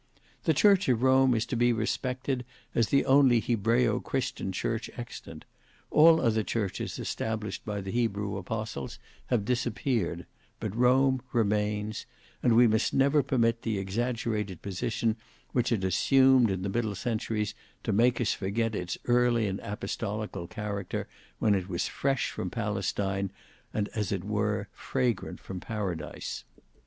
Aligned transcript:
"The 0.45 0.55
church 0.55 0.89
of 0.89 1.03
Rome 1.03 1.35
is 1.35 1.45
to 1.45 1.55
be 1.55 1.71
respected 1.71 2.43
as 2.73 2.87
the 2.89 3.05
only 3.05 3.39
Hebraeo 3.39 4.03
christian 4.03 4.51
church 4.51 4.89
extant; 4.97 5.45
all 5.91 6.19
other 6.19 6.41
churches 6.41 6.97
established 6.97 7.63
by 7.65 7.81
the 7.81 7.91
Hebrew 7.91 8.35
apostles 8.37 8.97
have 9.27 9.45
disappeared, 9.45 10.25
but 10.59 10.75
Rome 10.75 11.21
remains; 11.33 12.07
and 12.41 12.55
we 12.55 12.65
must 12.65 12.95
never 12.95 13.21
permit 13.21 13.61
the 13.61 13.77
exaggerated 13.77 14.63
position 14.63 15.17
which 15.51 15.71
it 15.71 15.83
assumed 15.83 16.49
in 16.49 16.63
the 16.63 16.69
middle 16.69 16.95
centuries 16.95 17.53
to 17.83 17.93
make 17.93 18.19
us 18.19 18.33
forget 18.33 18.73
its 18.73 18.97
early 19.05 19.45
and 19.45 19.59
apostolical 19.59 20.47
character, 20.47 21.07
when 21.37 21.53
it 21.53 21.69
was 21.69 21.87
fresh 21.87 22.31
from 22.31 22.49
Palestine 22.49 23.29
and 23.71 23.87
as 23.89 24.11
it 24.11 24.23
were 24.23 24.67
fragrant 24.73 25.39
from 25.39 25.59
Paradise. 25.59 26.43